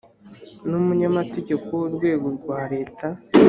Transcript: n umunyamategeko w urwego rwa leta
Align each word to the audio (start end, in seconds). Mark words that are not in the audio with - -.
n 0.69 0.71
umunyamategeko 0.79 1.69
w 1.79 1.81
urwego 1.87 2.27
rwa 2.37 2.59
leta 2.73 3.07